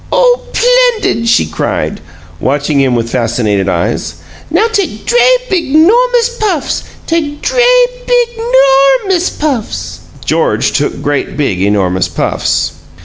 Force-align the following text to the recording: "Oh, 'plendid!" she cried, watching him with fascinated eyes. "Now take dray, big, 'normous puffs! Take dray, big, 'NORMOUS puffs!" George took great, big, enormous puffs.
"Oh, 0.11 0.39
'plendid!" 0.51 1.27
she 1.27 1.45
cried, 1.45 1.99
watching 2.39 2.81
him 2.81 2.95
with 2.95 3.11
fascinated 3.11 3.69
eyes. 3.69 4.15
"Now 4.49 4.65
take 4.65 5.05
dray, 5.05 5.35
big, 5.47 5.75
'normous 5.75 6.29
puffs! 6.39 6.83
Take 7.05 7.39
dray, 7.43 7.85
big, 8.07 8.29
'NORMOUS 8.39 9.29
puffs!" 9.37 9.99
George 10.25 10.71
took 10.71 11.03
great, 11.03 11.37
big, 11.37 11.61
enormous 11.61 12.07
puffs. 12.07 12.71